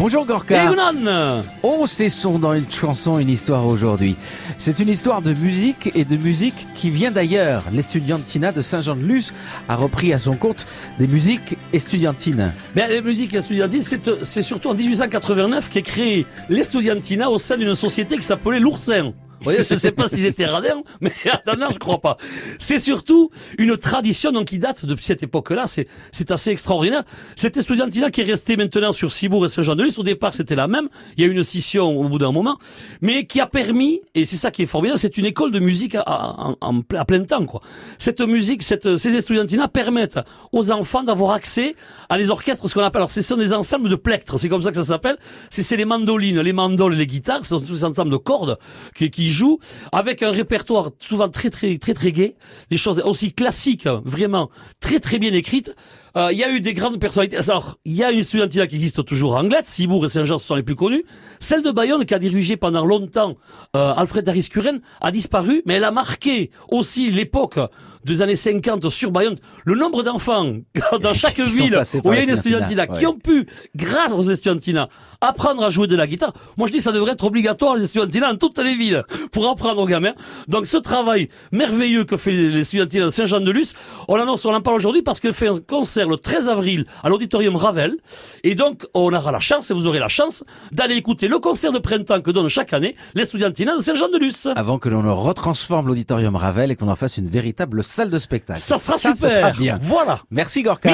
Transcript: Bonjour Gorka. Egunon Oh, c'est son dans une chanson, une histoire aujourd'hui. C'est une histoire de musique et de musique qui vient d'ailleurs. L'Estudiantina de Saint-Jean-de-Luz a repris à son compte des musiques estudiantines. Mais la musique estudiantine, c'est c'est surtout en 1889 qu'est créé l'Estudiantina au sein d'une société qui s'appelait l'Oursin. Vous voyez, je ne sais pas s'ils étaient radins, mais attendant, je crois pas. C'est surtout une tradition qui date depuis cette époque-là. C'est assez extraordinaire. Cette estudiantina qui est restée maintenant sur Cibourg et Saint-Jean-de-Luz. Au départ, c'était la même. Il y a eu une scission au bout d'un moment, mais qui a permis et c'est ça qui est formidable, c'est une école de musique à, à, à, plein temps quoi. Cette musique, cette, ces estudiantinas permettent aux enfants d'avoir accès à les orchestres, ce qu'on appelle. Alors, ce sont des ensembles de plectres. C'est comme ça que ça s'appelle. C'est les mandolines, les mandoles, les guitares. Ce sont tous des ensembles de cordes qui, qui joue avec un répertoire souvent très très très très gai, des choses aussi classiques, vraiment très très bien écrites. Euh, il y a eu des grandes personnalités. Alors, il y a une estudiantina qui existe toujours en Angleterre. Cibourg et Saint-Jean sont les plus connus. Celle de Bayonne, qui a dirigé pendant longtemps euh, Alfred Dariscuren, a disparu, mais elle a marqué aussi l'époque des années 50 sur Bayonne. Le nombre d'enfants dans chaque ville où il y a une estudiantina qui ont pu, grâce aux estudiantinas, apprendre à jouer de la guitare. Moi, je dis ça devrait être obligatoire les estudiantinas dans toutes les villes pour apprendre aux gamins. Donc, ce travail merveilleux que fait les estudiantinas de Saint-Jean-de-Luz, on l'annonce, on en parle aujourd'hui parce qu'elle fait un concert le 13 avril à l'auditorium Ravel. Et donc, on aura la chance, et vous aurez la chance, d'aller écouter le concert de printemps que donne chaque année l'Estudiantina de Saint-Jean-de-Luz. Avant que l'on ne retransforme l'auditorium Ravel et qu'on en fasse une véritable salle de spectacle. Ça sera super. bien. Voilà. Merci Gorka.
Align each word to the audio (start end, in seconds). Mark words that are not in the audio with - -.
Bonjour 0.00 0.24
Gorka. 0.24 0.64
Egunon 0.64 1.42
Oh, 1.62 1.84
c'est 1.86 2.08
son 2.08 2.38
dans 2.38 2.54
une 2.54 2.70
chanson, 2.70 3.18
une 3.18 3.28
histoire 3.28 3.66
aujourd'hui. 3.66 4.16
C'est 4.56 4.78
une 4.78 4.88
histoire 4.88 5.20
de 5.20 5.34
musique 5.34 5.90
et 5.94 6.06
de 6.06 6.16
musique 6.16 6.66
qui 6.74 6.88
vient 6.88 7.10
d'ailleurs. 7.10 7.64
L'Estudiantina 7.70 8.50
de 8.50 8.62
Saint-Jean-de-Luz 8.62 9.34
a 9.68 9.76
repris 9.76 10.14
à 10.14 10.18
son 10.18 10.36
compte 10.36 10.64
des 10.98 11.06
musiques 11.06 11.58
estudiantines. 11.74 12.54
Mais 12.74 12.88
la 12.88 13.02
musique 13.02 13.34
estudiantine, 13.34 13.82
c'est 13.82 14.24
c'est 14.24 14.40
surtout 14.40 14.70
en 14.70 14.74
1889 14.74 15.68
qu'est 15.68 15.82
créé 15.82 16.24
l'Estudiantina 16.48 17.28
au 17.28 17.36
sein 17.36 17.58
d'une 17.58 17.74
société 17.74 18.16
qui 18.16 18.22
s'appelait 18.22 18.58
l'Oursin. 18.58 19.12
Vous 19.40 19.44
voyez, 19.44 19.64
je 19.64 19.74
ne 19.74 19.78
sais 19.78 19.92
pas 19.92 20.06
s'ils 20.06 20.26
étaient 20.26 20.46
radins, 20.46 20.82
mais 21.00 21.12
attendant, 21.30 21.68
je 21.70 21.78
crois 21.78 22.00
pas. 22.00 22.16
C'est 22.58 22.78
surtout 22.78 23.30
une 23.58 23.76
tradition 23.76 24.32
qui 24.44 24.58
date 24.58 24.84
depuis 24.84 25.04
cette 25.04 25.22
époque-là. 25.22 25.64
C'est 25.66 26.30
assez 26.30 26.50
extraordinaire. 26.50 27.04
Cette 27.36 27.56
estudiantina 27.56 28.10
qui 28.10 28.20
est 28.20 28.24
restée 28.24 28.56
maintenant 28.56 28.92
sur 28.92 29.12
Cibourg 29.12 29.46
et 29.46 29.48
Saint-Jean-de-Luz. 29.48 29.98
Au 29.98 30.02
départ, 30.02 30.34
c'était 30.34 30.54
la 30.54 30.68
même. 30.68 30.88
Il 31.16 31.24
y 31.24 31.26
a 31.26 31.30
eu 31.30 31.32
une 31.32 31.42
scission 31.42 31.88
au 31.88 32.08
bout 32.08 32.18
d'un 32.18 32.32
moment, 32.32 32.58
mais 33.00 33.26
qui 33.26 33.40
a 33.40 33.46
permis 33.46 34.02
et 34.14 34.24
c'est 34.24 34.36
ça 34.36 34.50
qui 34.50 34.62
est 34.62 34.66
formidable, 34.66 34.98
c'est 34.98 35.16
une 35.18 35.24
école 35.24 35.52
de 35.52 35.58
musique 35.58 35.94
à, 35.94 36.02
à, 36.02 36.54
à, 36.96 37.04
plein 37.04 37.24
temps 37.24 37.46
quoi. 37.46 37.60
Cette 37.98 38.20
musique, 38.20 38.62
cette, 38.62 38.96
ces 38.96 39.14
estudiantinas 39.16 39.68
permettent 39.68 40.18
aux 40.52 40.70
enfants 40.72 41.02
d'avoir 41.02 41.32
accès 41.32 41.74
à 42.08 42.18
les 42.18 42.30
orchestres, 42.30 42.68
ce 42.68 42.74
qu'on 42.74 42.82
appelle. 42.82 43.00
Alors, 43.00 43.10
ce 43.10 43.22
sont 43.22 43.36
des 43.36 43.52
ensembles 43.52 43.88
de 43.88 43.96
plectres. 43.96 44.38
C'est 44.38 44.48
comme 44.48 44.62
ça 44.62 44.70
que 44.70 44.76
ça 44.76 44.84
s'appelle. 44.84 45.16
C'est 45.48 45.76
les 45.76 45.84
mandolines, 45.84 46.40
les 46.40 46.52
mandoles, 46.52 46.94
les 46.94 47.06
guitares. 47.06 47.44
Ce 47.44 47.50
sont 47.50 47.60
tous 47.60 47.80
des 47.80 47.84
ensembles 47.84 48.10
de 48.10 48.16
cordes 48.16 48.58
qui, 48.94 49.10
qui 49.10 49.29
joue 49.30 49.58
avec 49.92 50.22
un 50.22 50.30
répertoire 50.30 50.90
souvent 50.98 51.28
très 51.28 51.50
très 51.50 51.78
très 51.78 51.94
très 51.94 52.12
gai, 52.12 52.36
des 52.70 52.76
choses 52.76 53.00
aussi 53.04 53.32
classiques, 53.32 53.88
vraiment 54.04 54.50
très 54.80 55.00
très 55.00 55.18
bien 55.18 55.32
écrites. 55.32 55.74
Euh, 56.16 56.30
il 56.32 56.38
y 56.38 56.44
a 56.44 56.50
eu 56.50 56.60
des 56.60 56.74
grandes 56.74 56.98
personnalités. 56.98 57.36
Alors, 57.36 57.78
il 57.84 57.94
y 57.94 58.02
a 58.02 58.10
une 58.10 58.18
estudiantina 58.18 58.66
qui 58.66 58.76
existe 58.76 59.04
toujours 59.04 59.34
en 59.34 59.40
Angleterre. 59.40 59.64
Cibourg 59.64 60.04
et 60.04 60.08
Saint-Jean 60.08 60.38
sont 60.38 60.54
les 60.54 60.62
plus 60.62 60.74
connus. 60.74 61.04
Celle 61.38 61.62
de 61.62 61.70
Bayonne, 61.70 62.04
qui 62.04 62.14
a 62.14 62.18
dirigé 62.18 62.56
pendant 62.56 62.84
longtemps 62.84 63.36
euh, 63.76 63.94
Alfred 63.94 64.24
Dariscuren, 64.24 64.80
a 65.00 65.10
disparu, 65.10 65.62
mais 65.66 65.74
elle 65.74 65.84
a 65.84 65.90
marqué 65.90 66.50
aussi 66.68 67.10
l'époque 67.10 67.58
des 68.04 68.22
années 68.22 68.36
50 68.36 68.88
sur 68.88 69.10
Bayonne. 69.10 69.36
Le 69.64 69.74
nombre 69.74 70.02
d'enfants 70.02 70.52
dans 71.00 71.14
chaque 71.14 71.40
ville 71.40 71.80
où 72.04 72.12
il 72.12 72.16
y 72.16 72.20
a 72.20 72.22
une 72.22 72.30
estudiantina 72.30 72.86
qui 72.86 73.06
ont 73.06 73.18
pu, 73.18 73.46
grâce 73.76 74.12
aux 74.12 74.22
estudiantinas, 74.22 74.88
apprendre 75.20 75.62
à 75.62 75.70
jouer 75.70 75.86
de 75.86 75.96
la 75.96 76.06
guitare. 76.06 76.32
Moi, 76.56 76.66
je 76.66 76.72
dis 76.72 76.80
ça 76.80 76.92
devrait 76.92 77.12
être 77.12 77.24
obligatoire 77.24 77.76
les 77.76 77.84
estudiantinas 77.84 78.32
dans 78.32 78.38
toutes 78.38 78.58
les 78.58 78.74
villes 78.74 79.04
pour 79.32 79.48
apprendre 79.48 79.82
aux 79.82 79.86
gamins. 79.86 80.14
Donc, 80.48 80.66
ce 80.66 80.76
travail 80.76 81.28
merveilleux 81.52 82.04
que 82.04 82.16
fait 82.16 82.32
les 82.32 82.60
estudiantinas 82.60 83.06
de 83.06 83.10
Saint-Jean-de-Luz, 83.10 83.74
on 84.08 84.16
l'annonce, 84.16 84.44
on 84.44 84.54
en 84.54 84.60
parle 84.60 84.76
aujourd'hui 84.76 85.02
parce 85.02 85.20
qu'elle 85.20 85.32
fait 85.32 85.48
un 85.48 85.58
concert 85.58 86.08
le 86.08 86.16
13 86.16 86.48
avril 86.48 86.86
à 87.02 87.08
l'auditorium 87.08 87.56
Ravel. 87.56 87.96
Et 88.44 88.54
donc, 88.54 88.86
on 88.94 89.12
aura 89.12 89.32
la 89.32 89.40
chance, 89.40 89.70
et 89.70 89.74
vous 89.74 89.86
aurez 89.86 89.98
la 89.98 90.08
chance, 90.08 90.44
d'aller 90.72 90.96
écouter 90.96 91.28
le 91.28 91.38
concert 91.38 91.72
de 91.72 91.78
printemps 91.78 92.20
que 92.20 92.30
donne 92.30 92.48
chaque 92.48 92.72
année 92.72 92.96
l'Estudiantina 93.14 93.76
de 93.76 93.80
Saint-Jean-de-Luz. 93.80 94.52
Avant 94.56 94.78
que 94.78 94.88
l'on 94.88 95.02
ne 95.02 95.10
retransforme 95.10 95.88
l'auditorium 95.88 96.36
Ravel 96.36 96.70
et 96.70 96.76
qu'on 96.76 96.88
en 96.88 96.96
fasse 96.96 97.16
une 97.16 97.28
véritable 97.28 97.84
salle 97.84 98.10
de 98.10 98.18
spectacle. 98.18 98.60
Ça 98.60 98.78
sera 98.78 98.98
super. 98.98 99.52
bien. 99.52 99.78
Voilà. 99.80 100.20
Merci 100.30 100.62
Gorka. 100.62 100.90